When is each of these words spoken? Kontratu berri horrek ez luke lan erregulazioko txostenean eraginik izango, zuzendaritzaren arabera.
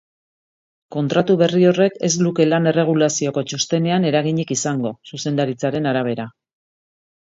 Kontratu 0.95 1.35
berri 1.41 1.67
horrek 1.73 1.99
ez 2.09 2.11
luke 2.29 2.47
lan 2.49 2.71
erregulazioko 2.73 3.45
txostenean 3.53 4.11
eraginik 4.15 4.59
izango, 4.59 4.97
zuzendaritzaren 5.15 5.95
arabera. 5.97 6.33